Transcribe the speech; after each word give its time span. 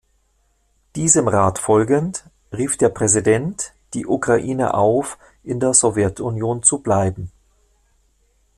Diesem 0.95 1.27
Rat 1.27 1.59
folgend, 1.59 2.25
rief 2.51 2.75
der 2.75 2.89
Präsident 2.89 3.71
die 3.93 4.07
Ukraine 4.07 4.73
auf, 4.73 5.19
in 5.43 5.59
der 5.59 5.75
Sowjetunion 5.75 6.63
zu 6.63 6.79
bleiben. 6.79 7.31